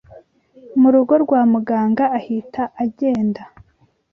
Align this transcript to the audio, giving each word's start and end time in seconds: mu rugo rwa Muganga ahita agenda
mu 0.79 0.89
rugo 0.93 1.13
rwa 1.23 1.41
Muganga 1.51 2.05
ahita 2.17 2.63
agenda 2.83 3.41